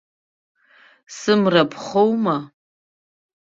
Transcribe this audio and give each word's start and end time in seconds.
Сымра 1.17 1.63
ԥхоума? 1.71 2.37